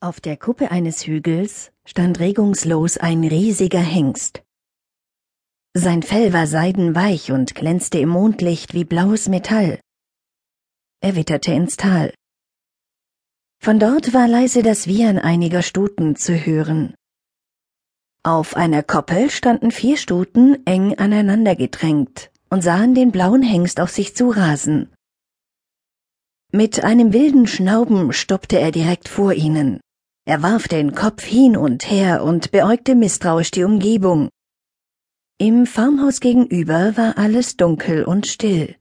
Auf 0.00 0.20
der 0.20 0.36
Kuppe 0.36 0.70
eines 0.70 1.08
Hügels 1.08 1.72
stand 1.84 2.20
regungslos 2.20 2.98
ein 2.98 3.24
riesiger 3.24 3.80
Hengst. 3.80 4.44
Sein 5.74 6.04
Fell 6.04 6.32
war 6.32 6.46
seidenweich 6.46 7.32
und 7.32 7.56
glänzte 7.56 7.98
im 7.98 8.10
Mondlicht 8.10 8.74
wie 8.74 8.84
blaues 8.84 9.28
Metall. 9.28 9.80
Er 11.00 11.16
witterte 11.16 11.52
ins 11.52 11.76
Tal. 11.76 12.14
Von 13.60 13.80
dort 13.80 14.14
war 14.14 14.28
leise 14.28 14.62
das 14.62 14.86
Wiehern 14.86 15.18
einiger 15.18 15.62
Stuten 15.62 16.14
zu 16.14 16.32
hören. 16.46 16.94
Auf 18.22 18.54
einer 18.54 18.84
Koppel 18.84 19.30
standen 19.30 19.72
vier 19.72 19.96
Stuten 19.96 20.64
eng 20.64 20.96
aneinander 20.96 21.56
gedrängt 21.56 22.30
und 22.50 22.62
sahen 22.62 22.94
den 22.94 23.10
blauen 23.10 23.42
Hengst 23.42 23.80
auf 23.80 23.90
sich 23.90 24.14
zurasen. 24.14 24.94
Mit 26.52 26.84
einem 26.84 27.12
wilden 27.12 27.48
Schnauben 27.48 28.12
stoppte 28.12 28.60
er 28.60 28.70
direkt 28.70 29.08
vor 29.08 29.32
ihnen. 29.32 29.80
Er 30.28 30.42
warf 30.42 30.68
den 30.68 30.94
Kopf 30.94 31.24
hin 31.24 31.56
und 31.56 31.90
her 31.90 32.22
und 32.22 32.50
beäugte 32.50 32.94
misstrauisch 32.94 33.50
die 33.50 33.64
Umgebung. 33.64 34.28
Im 35.38 35.64
Farmhaus 35.64 36.20
gegenüber 36.20 36.98
war 36.98 37.16
alles 37.16 37.56
dunkel 37.56 38.04
und 38.04 38.26
still. 38.26 38.76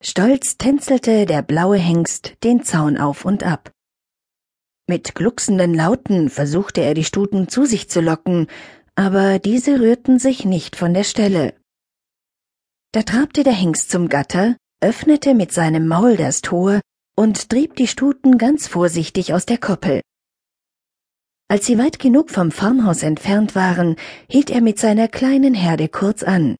Stolz 0.00 0.58
tänzelte 0.58 1.26
der 1.26 1.42
blaue 1.42 1.76
Hengst 1.76 2.34
den 2.44 2.62
Zaun 2.62 2.98
auf 2.98 3.24
und 3.24 3.42
ab. 3.42 3.72
Mit 4.86 5.16
glucksenden 5.16 5.74
Lauten 5.74 6.30
versuchte 6.30 6.82
er 6.82 6.94
die 6.94 7.02
Stuten 7.02 7.48
zu 7.48 7.64
sich 7.64 7.90
zu 7.90 8.00
locken, 8.00 8.46
aber 8.94 9.40
diese 9.40 9.80
rührten 9.80 10.20
sich 10.20 10.44
nicht 10.44 10.76
von 10.76 10.94
der 10.94 11.02
Stelle. 11.02 11.56
Da 12.92 13.02
trabte 13.02 13.42
der 13.42 13.54
Hengst 13.54 13.90
zum 13.90 14.08
Gatter, 14.08 14.56
öffnete 14.80 15.34
mit 15.34 15.50
seinem 15.50 15.88
Maul 15.88 16.16
das 16.16 16.42
Tor 16.42 16.80
und 17.16 17.48
trieb 17.48 17.74
die 17.74 17.88
Stuten 17.88 18.38
ganz 18.38 18.68
vorsichtig 18.68 19.34
aus 19.34 19.46
der 19.46 19.58
Koppel. 19.58 20.00
Als 21.52 21.66
sie 21.66 21.76
weit 21.76 21.98
genug 21.98 22.30
vom 22.30 22.50
Farmhaus 22.50 23.02
entfernt 23.02 23.54
waren, 23.54 23.96
hielt 24.26 24.48
er 24.48 24.62
mit 24.62 24.78
seiner 24.78 25.06
kleinen 25.06 25.52
Herde 25.52 25.90
kurz 25.90 26.22
an. 26.22 26.56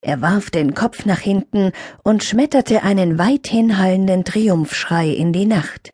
Er 0.00 0.20
warf 0.20 0.50
den 0.50 0.74
Kopf 0.74 1.04
nach 1.04 1.20
hinten 1.20 1.70
und 2.02 2.24
schmetterte 2.24 2.82
einen 2.82 3.20
weithin 3.20 3.78
hallenden 3.78 4.24
Triumphschrei 4.24 5.10
in 5.10 5.32
die 5.32 5.46
Nacht. 5.46 5.92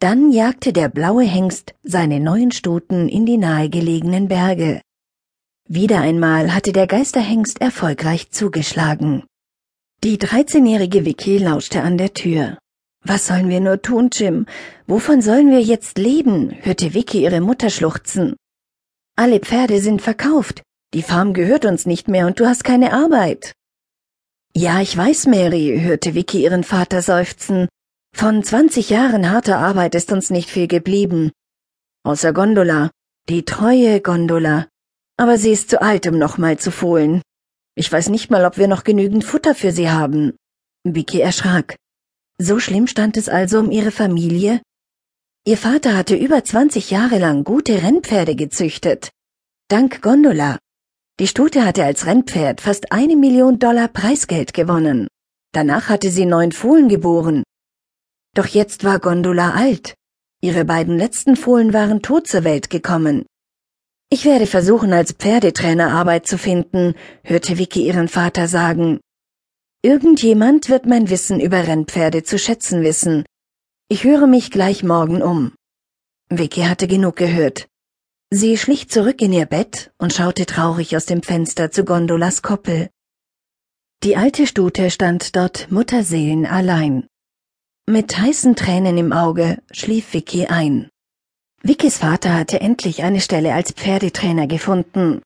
Dann 0.00 0.32
jagte 0.32 0.72
der 0.72 0.88
blaue 0.88 1.22
Hengst 1.22 1.72
seine 1.84 2.18
neuen 2.18 2.50
Stuten 2.50 3.08
in 3.08 3.26
die 3.26 3.38
nahegelegenen 3.38 4.26
Berge. 4.26 4.80
Wieder 5.68 6.00
einmal 6.00 6.52
hatte 6.52 6.72
der 6.72 6.88
Geisterhengst 6.88 7.60
erfolgreich 7.60 8.32
zugeschlagen. 8.32 9.22
Die 10.02 10.18
dreizehnjährige 10.18 11.04
Vicky 11.04 11.38
lauschte 11.38 11.80
an 11.80 11.96
der 11.96 12.12
Tür. 12.12 12.58
Was 13.04 13.26
sollen 13.26 13.48
wir 13.48 13.60
nur 13.60 13.80
tun, 13.80 14.10
Jim? 14.12 14.46
Wovon 14.86 15.22
sollen 15.22 15.50
wir 15.50 15.60
jetzt 15.60 15.98
leben? 15.98 16.56
hörte 16.62 16.94
Vicky 16.94 17.22
ihre 17.22 17.40
Mutter 17.40 17.70
schluchzen. 17.70 18.36
Alle 19.16 19.40
Pferde 19.40 19.80
sind 19.80 20.02
verkauft. 20.02 20.62
Die 20.94 21.02
Farm 21.02 21.32
gehört 21.32 21.64
uns 21.64 21.86
nicht 21.86 22.08
mehr 22.08 22.26
und 22.26 22.40
du 22.40 22.46
hast 22.46 22.64
keine 22.64 22.92
Arbeit. 22.92 23.52
Ja, 24.54 24.80
ich 24.80 24.96
weiß, 24.96 25.26
Mary, 25.26 25.80
hörte 25.82 26.14
Vicky 26.14 26.42
ihren 26.42 26.64
Vater 26.64 27.02
seufzen. 27.02 27.68
Von 28.14 28.42
zwanzig 28.42 28.90
Jahren 28.90 29.30
harter 29.30 29.58
Arbeit 29.58 29.94
ist 29.94 30.10
uns 30.12 30.30
nicht 30.30 30.50
viel 30.50 30.66
geblieben. 30.66 31.30
Außer 32.04 32.32
Gondola. 32.32 32.90
Die 33.28 33.44
treue 33.44 34.00
Gondola. 34.00 34.66
Aber 35.16 35.36
sie 35.36 35.50
ist 35.50 35.70
zu 35.70 35.82
alt, 35.82 36.06
um 36.06 36.18
nochmal 36.18 36.58
zu 36.58 36.70
fohlen. 36.70 37.22
Ich 37.74 37.92
weiß 37.92 38.08
nicht 38.08 38.30
mal, 38.30 38.44
ob 38.44 38.56
wir 38.56 38.66
noch 38.66 38.82
genügend 38.82 39.24
Futter 39.24 39.54
für 39.54 39.72
sie 39.72 39.90
haben. 39.90 40.36
Vicky 40.84 41.20
erschrak. 41.20 41.76
So 42.40 42.60
schlimm 42.60 42.86
stand 42.86 43.16
es 43.16 43.28
also 43.28 43.58
um 43.58 43.70
ihre 43.72 43.90
Familie? 43.90 44.62
Ihr 45.44 45.56
Vater 45.56 45.96
hatte 45.96 46.14
über 46.14 46.44
20 46.44 46.90
Jahre 46.90 47.18
lang 47.18 47.42
gute 47.42 47.82
Rennpferde 47.82 48.36
gezüchtet. 48.36 49.10
Dank 49.68 50.02
Gondola. 50.02 50.58
Die 51.18 51.26
Stute 51.26 51.64
hatte 51.64 51.84
als 51.84 52.06
Rennpferd 52.06 52.60
fast 52.60 52.92
eine 52.92 53.16
Million 53.16 53.58
Dollar 53.58 53.88
Preisgeld 53.88 54.54
gewonnen. 54.54 55.08
Danach 55.52 55.88
hatte 55.88 56.10
sie 56.10 56.26
neun 56.26 56.52
Fohlen 56.52 56.88
geboren. 56.88 57.42
Doch 58.34 58.46
jetzt 58.46 58.84
war 58.84 59.00
Gondola 59.00 59.54
alt. 59.54 59.94
Ihre 60.40 60.64
beiden 60.64 60.96
letzten 60.96 61.34
Fohlen 61.34 61.72
waren 61.72 62.02
tot 62.02 62.28
zur 62.28 62.44
Welt 62.44 62.70
gekommen. 62.70 63.26
Ich 64.10 64.24
werde 64.24 64.46
versuchen, 64.46 64.92
als 64.92 65.12
Pferdetrainer 65.12 65.90
Arbeit 65.90 66.28
zu 66.28 66.38
finden, 66.38 66.94
hörte 67.24 67.58
Vicky 67.58 67.84
ihren 67.84 68.06
Vater 68.06 68.46
sagen. 68.46 69.00
Irgendjemand 69.82 70.68
wird 70.68 70.86
mein 70.86 71.08
Wissen 71.08 71.38
über 71.38 71.68
Rennpferde 71.68 72.24
zu 72.24 72.36
schätzen 72.36 72.82
wissen. 72.82 73.24
Ich 73.88 74.02
höre 74.02 74.26
mich 74.26 74.50
gleich 74.50 74.82
morgen 74.82 75.22
um. 75.22 75.52
Vicky 76.28 76.62
hatte 76.62 76.88
genug 76.88 77.14
gehört. 77.14 77.68
Sie 78.30 78.58
schlich 78.58 78.88
zurück 78.88 79.22
in 79.22 79.32
ihr 79.32 79.46
Bett 79.46 79.92
und 79.98 80.12
schaute 80.12 80.46
traurig 80.46 80.96
aus 80.96 81.06
dem 81.06 81.22
Fenster 81.22 81.70
zu 81.70 81.84
Gondolas 81.84 82.42
Koppel. 82.42 82.90
Die 84.02 84.16
alte 84.16 84.48
Stute 84.48 84.90
stand 84.90 85.36
dort 85.36 85.70
Mutterseelen 85.70 86.44
allein. 86.44 87.06
Mit 87.86 88.18
heißen 88.18 88.56
Tränen 88.56 88.98
im 88.98 89.12
Auge 89.12 89.62
schlief 89.70 90.12
Vicky 90.12 90.46
ein. 90.46 90.90
Vickys 91.62 91.98
Vater 91.98 92.34
hatte 92.34 92.60
endlich 92.60 93.04
eine 93.04 93.20
Stelle 93.20 93.54
als 93.54 93.70
Pferdetrainer 93.70 94.48
gefunden 94.48 95.22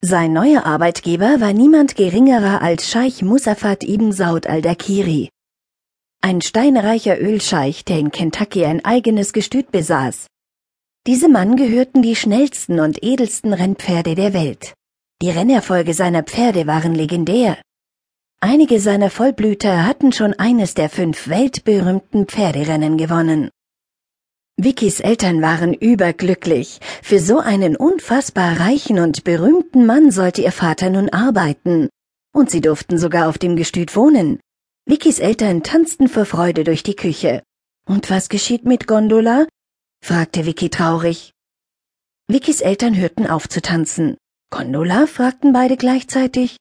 sein 0.00 0.32
neuer 0.32 0.64
Arbeitgeber 0.64 1.40
war 1.40 1.52
niemand 1.52 1.96
geringerer 1.96 2.62
als 2.62 2.88
Scheich 2.88 3.22
Musafat 3.22 3.82
ibn 3.82 4.12
Saud 4.12 4.46
al-Dakiri. 4.46 5.28
Ein 6.20 6.40
steinreicher 6.40 7.20
Ölscheich, 7.20 7.84
der 7.84 7.98
in 7.98 8.12
Kentucky 8.12 8.64
ein 8.64 8.84
eigenes 8.84 9.32
Gestüt 9.32 9.72
besaß. 9.72 10.28
Diesem 11.08 11.32
Mann 11.32 11.56
gehörten 11.56 12.02
die 12.02 12.14
schnellsten 12.14 12.78
und 12.78 13.02
edelsten 13.02 13.52
Rennpferde 13.52 14.14
der 14.14 14.34
Welt. 14.34 14.74
Die 15.20 15.30
Rennerfolge 15.30 15.94
seiner 15.94 16.22
Pferde 16.22 16.68
waren 16.68 16.94
legendär. 16.94 17.58
Einige 18.40 18.78
seiner 18.78 19.10
Vollblüter 19.10 19.84
hatten 19.84 20.12
schon 20.12 20.32
eines 20.34 20.74
der 20.74 20.90
fünf 20.90 21.26
weltberühmten 21.28 22.26
Pferderennen 22.26 22.98
gewonnen. 22.98 23.50
Vickys 24.60 24.98
Eltern 24.98 25.40
waren 25.40 25.72
überglücklich. 25.72 26.80
Für 27.00 27.20
so 27.20 27.38
einen 27.38 27.76
unfassbar 27.76 28.58
reichen 28.58 28.98
und 28.98 29.22
berühmten 29.22 29.86
Mann 29.86 30.10
sollte 30.10 30.42
ihr 30.42 30.50
Vater 30.50 30.90
nun 30.90 31.10
arbeiten. 31.10 31.88
Und 32.34 32.50
sie 32.50 32.60
durften 32.60 32.98
sogar 32.98 33.28
auf 33.28 33.38
dem 33.38 33.54
Gestüt 33.54 33.94
wohnen. 33.94 34.40
Vickys 34.84 35.20
Eltern 35.20 35.62
tanzten 35.62 36.08
vor 36.08 36.24
Freude 36.24 36.64
durch 36.64 36.82
die 36.82 36.96
Küche. 36.96 37.44
Und 37.88 38.10
was 38.10 38.28
geschieht 38.28 38.64
mit 38.64 38.88
Gondola? 38.88 39.46
fragte 40.04 40.44
Vicky 40.44 40.70
traurig. 40.70 41.30
Vickys 42.26 42.60
Eltern 42.60 42.96
hörten 42.96 43.28
auf 43.28 43.48
zu 43.48 43.62
tanzen. 43.62 44.16
Gondola? 44.50 45.06
fragten 45.06 45.52
beide 45.52 45.76
gleichzeitig. 45.76 46.56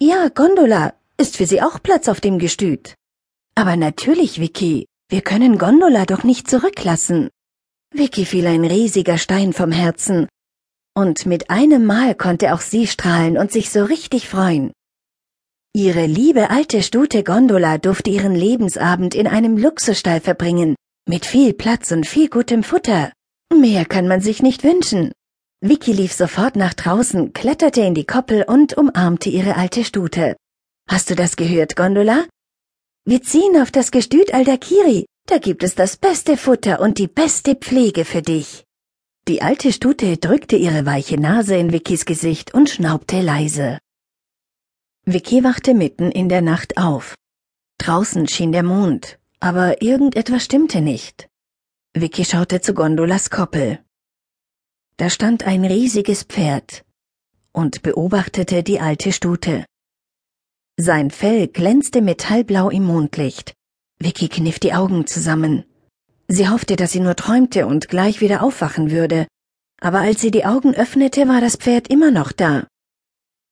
Ja, 0.00 0.28
Gondola. 0.28 0.94
Ist 1.18 1.36
für 1.36 1.46
sie 1.46 1.60
auch 1.60 1.82
Platz 1.82 2.06
auf 2.06 2.20
dem 2.20 2.38
Gestüt. 2.38 2.94
Aber 3.56 3.74
natürlich, 3.76 4.40
Vicky. 4.40 4.86
Wir 5.12 5.20
können 5.20 5.58
Gondola 5.58 6.06
doch 6.06 6.24
nicht 6.24 6.48
zurücklassen. 6.48 7.28
Vicky 7.94 8.24
fiel 8.24 8.46
ein 8.46 8.64
riesiger 8.64 9.18
Stein 9.18 9.52
vom 9.52 9.70
Herzen. 9.70 10.26
Und 10.96 11.26
mit 11.26 11.50
einem 11.50 11.84
Mal 11.84 12.14
konnte 12.14 12.54
auch 12.54 12.62
sie 12.62 12.86
strahlen 12.86 13.36
und 13.36 13.52
sich 13.52 13.68
so 13.68 13.84
richtig 13.84 14.26
freuen. 14.26 14.72
Ihre 15.74 16.06
liebe 16.06 16.48
alte 16.48 16.82
Stute 16.82 17.24
Gondola 17.24 17.76
durfte 17.76 18.08
ihren 18.08 18.34
Lebensabend 18.34 19.14
in 19.14 19.26
einem 19.26 19.58
Luxusstall 19.58 20.22
verbringen, 20.22 20.76
mit 21.06 21.26
viel 21.26 21.52
Platz 21.52 21.92
und 21.92 22.06
viel 22.06 22.30
gutem 22.30 22.62
Futter. 22.62 23.12
Mehr 23.54 23.84
kann 23.84 24.08
man 24.08 24.22
sich 24.22 24.42
nicht 24.42 24.64
wünschen. 24.64 25.12
Vicky 25.60 25.92
lief 25.92 26.14
sofort 26.14 26.56
nach 26.56 26.72
draußen, 26.72 27.34
kletterte 27.34 27.82
in 27.82 27.92
die 27.92 28.06
Koppel 28.06 28.44
und 28.44 28.78
umarmte 28.78 29.28
ihre 29.28 29.56
alte 29.56 29.84
Stute. 29.84 30.36
Hast 30.88 31.10
du 31.10 31.14
das 31.14 31.36
gehört, 31.36 31.76
Gondola? 31.76 32.24
Wir 33.04 33.20
ziehen 33.20 33.60
auf 33.60 33.72
das 33.72 33.90
Gestüt 33.90 34.32
Aldakiri. 34.32 35.06
Da 35.26 35.38
gibt 35.38 35.64
es 35.64 35.74
das 35.74 35.96
beste 35.96 36.36
Futter 36.36 36.80
und 36.80 36.98
die 36.98 37.08
beste 37.08 37.56
Pflege 37.56 38.04
für 38.04 38.22
dich. 38.22 38.64
Die 39.26 39.42
alte 39.42 39.72
Stute 39.72 40.18
drückte 40.18 40.54
ihre 40.54 40.86
weiche 40.86 41.16
Nase 41.20 41.56
in 41.56 41.72
Vickys 41.72 42.04
Gesicht 42.04 42.54
und 42.54 42.70
schnaubte 42.70 43.20
leise. 43.20 43.78
Vicky 45.04 45.42
wachte 45.42 45.74
mitten 45.74 46.12
in 46.12 46.28
der 46.28 46.42
Nacht 46.42 46.76
auf. 46.76 47.16
Draußen 47.78 48.28
schien 48.28 48.52
der 48.52 48.62
Mond, 48.62 49.18
aber 49.40 49.82
irgendetwas 49.82 50.44
stimmte 50.44 50.80
nicht. 50.80 51.28
Vicky 51.94 52.24
schaute 52.24 52.60
zu 52.60 52.72
Gondolas 52.72 53.30
Koppel. 53.30 53.80
Da 54.96 55.10
stand 55.10 55.44
ein 55.44 55.64
riesiges 55.64 56.22
Pferd 56.22 56.84
und 57.52 57.82
beobachtete 57.82 58.62
die 58.62 58.78
alte 58.78 59.12
Stute. 59.12 59.64
Sein 60.78 61.10
Fell 61.10 61.48
glänzte 61.48 62.00
metallblau 62.00 62.70
im 62.70 62.84
Mondlicht. 62.84 63.54
Vicky 63.98 64.28
kniff 64.28 64.58
die 64.58 64.72
Augen 64.72 65.06
zusammen. 65.06 65.64
Sie 66.28 66.48
hoffte, 66.48 66.76
dass 66.76 66.92
sie 66.92 67.00
nur 67.00 67.14
träumte 67.14 67.66
und 67.66 67.88
gleich 67.88 68.20
wieder 68.20 68.42
aufwachen 68.42 68.90
würde. 68.90 69.26
Aber 69.80 70.00
als 70.00 70.20
sie 70.20 70.30
die 70.30 70.44
Augen 70.44 70.74
öffnete, 70.74 71.28
war 71.28 71.40
das 71.40 71.56
Pferd 71.56 71.88
immer 71.88 72.10
noch 72.10 72.32
da. 72.32 72.66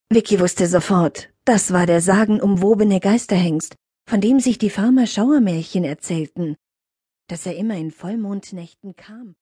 Vicky 0.09 0.41
wusste 0.41 0.67
sofort, 0.67 1.29
das 1.45 1.73
war 1.73 1.87
der 1.87 2.01
sagenumwobene 2.01 3.01
Geisterhengst, 3.01 3.77
von 4.09 4.21
dem 4.21 4.41
sich 4.41 4.59
die 4.59 4.71
Farmer 4.71 5.07
Schauermärchen 5.07 5.85
erzählten. 5.85 6.57
dass 7.31 7.47
er 7.47 7.55
immer 7.55 7.77
in 7.77 7.93
Vollmondnächten 7.93 8.97
kam 8.97 9.37